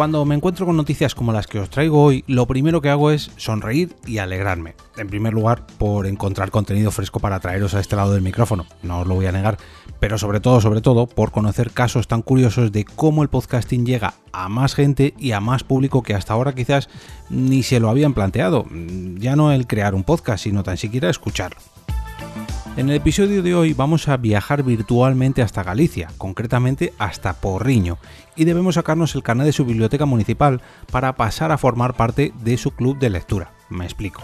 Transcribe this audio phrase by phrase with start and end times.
[0.00, 3.10] Cuando me encuentro con noticias como las que os traigo hoy, lo primero que hago
[3.10, 4.74] es sonreír y alegrarme.
[4.96, 9.00] En primer lugar, por encontrar contenido fresco para traeros a este lado del micrófono, no
[9.00, 9.58] os lo voy a negar,
[9.98, 14.14] pero sobre todo, sobre todo, por conocer casos tan curiosos de cómo el podcasting llega
[14.32, 16.88] a más gente y a más público que hasta ahora quizás
[17.28, 18.64] ni se lo habían planteado.
[19.18, 21.58] Ya no el crear un podcast, sino tan siquiera escucharlo.
[22.76, 27.98] En el episodio de hoy vamos a viajar virtualmente hasta Galicia, concretamente hasta Porriño,
[28.36, 32.56] y debemos sacarnos el carnet de su biblioteca municipal para pasar a formar parte de
[32.56, 33.52] su club de lectura.
[33.68, 34.22] Me explico.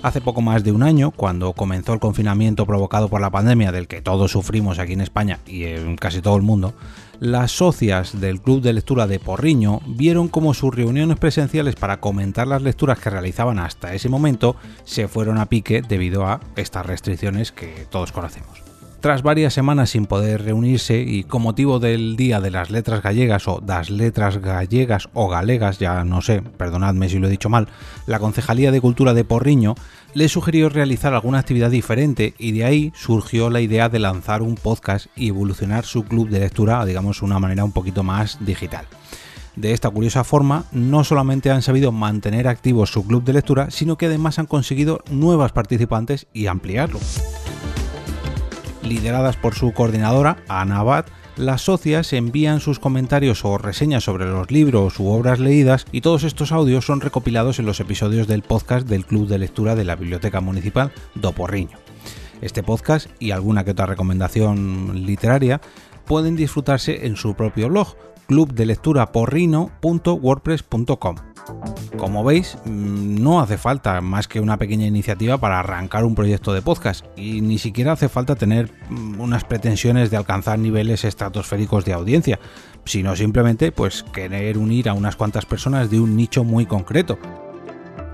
[0.00, 3.88] Hace poco más de un año, cuando comenzó el confinamiento provocado por la pandemia del
[3.88, 6.72] que todos sufrimos aquí en España y en casi todo el mundo,
[7.20, 12.46] las socias del Club de Lectura de Porriño vieron como sus reuniones presenciales para comentar
[12.46, 17.52] las lecturas que realizaban hasta ese momento se fueron a pique debido a estas restricciones
[17.52, 18.67] que todos conocemos.
[19.00, 23.46] Tras varias semanas sin poder reunirse y con motivo del Día de las Letras Gallegas
[23.46, 27.68] o das Letras Gallegas o Galegas, ya no sé, perdonadme si lo he dicho mal,
[28.06, 29.76] la Concejalía de Cultura de Porriño
[30.14, 34.56] le sugirió realizar alguna actividad diferente y de ahí surgió la idea de lanzar un
[34.56, 38.86] podcast y evolucionar su club de lectura, digamos, de una manera un poquito más digital.
[39.54, 43.96] De esta curiosa forma, no solamente han sabido mantener activo su club de lectura, sino
[43.96, 46.98] que además han conseguido nuevas participantes y ampliarlo
[48.88, 51.04] lideradas por su coordinadora, Ana Abad,
[51.36, 56.24] las socias envían sus comentarios o reseñas sobre los libros u obras leídas y todos
[56.24, 59.94] estos audios son recopilados en los episodios del podcast del Club de Lectura de la
[59.94, 61.78] Biblioteca Municipal do Porriño.
[62.40, 65.60] Este podcast y alguna que otra recomendación literaria
[66.06, 67.94] pueden disfrutarse en su propio blog
[68.26, 71.16] clubdelecturaporrino.wordpress.com.
[71.98, 76.52] Como veis, mm, no hace falta más que una pequeña iniciativa para arrancar un proyecto
[76.52, 77.04] de podcast.
[77.16, 82.38] Y ni siquiera hace falta tener mm, unas pretensiones de alcanzar niveles estratosféricos de audiencia,
[82.84, 87.18] sino simplemente pues querer unir a unas cuantas personas de un nicho muy concreto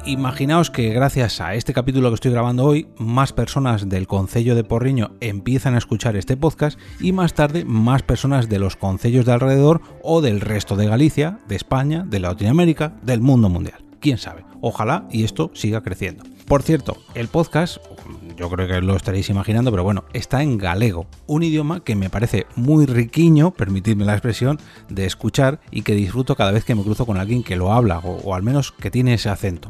[0.06, 4.64] imaginaos que gracias a este capítulo que estoy grabando hoy, más personas del Concello de
[4.64, 9.32] Porriño empiezan a escuchar este podcast y más tarde más personas de los concellos de
[9.32, 13.84] alrededor o del resto de Galicia, de España, de Latinoamérica, del mundo mundial.
[14.00, 16.24] Quién sabe, ojalá y esto siga creciendo.
[16.46, 17.78] Por cierto, el podcast,
[18.36, 22.10] yo creo que lo estaréis imaginando, pero bueno, está en galego, un idioma que me
[22.10, 24.58] parece muy riquiño, permitidme la expresión,
[24.88, 27.98] de escuchar y que disfruto cada vez que me cruzo con alguien que lo habla
[27.98, 29.68] o, o al menos que tiene ese acento.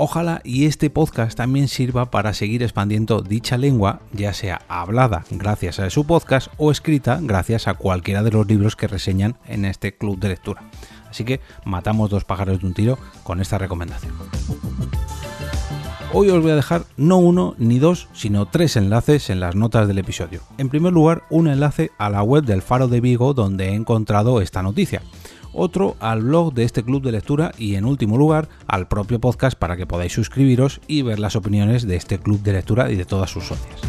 [0.00, 5.80] Ojalá y este podcast también sirva para seguir expandiendo dicha lengua, ya sea hablada gracias
[5.80, 9.96] a su podcast o escrita gracias a cualquiera de los libros que reseñan en este
[9.96, 10.62] club de lectura.
[11.10, 14.14] Así que matamos dos pájaros de un tiro con esta recomendación.
[16.10, 19.86] Hoy os voy a dejar no uno ni dos, sino tres enlaces en las notas
[19.86, 20.40] del episodio.
[20.56, 24.40] En primer lugar, un enlace a la web del Faro de Vigo donde he encontrado
[24.40, 25.02] esta noticia
[25.52, 29.58] otro al blog de este club de lectura y en último lugar al propio podcast
[29.58, 33.04] para que podáis suscribiros y ver las opiniones de este club de lectura y de
[33.04, 33.87] todas sus socias.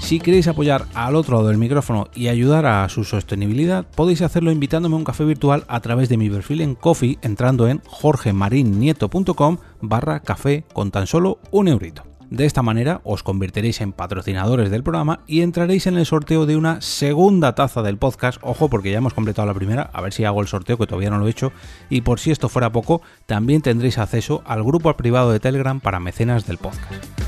[0.00, 4.50] Si queréis apoyar al otro lado del micrófono y ayudar a su sostenibilidad, podéis hacerlo
[4.50, 9.58] invitándome a un café virtual a través de mi perfil en Coffee entrando en jorgemarinieto.com
[9.82, 12.04] barra café con tan solo un eurito.
[12.30, 16.56] De esta manera os convertiréis en patrocinadores del programa y entraréis en el sorteo de
[16.56, 18.38] una segunda taza del podcast.
[18.42, 21.10] Ojo porque ya hemos completado la primera, a ver si hago el sorteo que todavía
[21.10, 21.52] no lo he hecho.
[21.88, 26.00] Y por si esto fuera poco, también tendréis acceso al grupo privado de Telegram para
[26.00, 27.27] mecenas del podcast.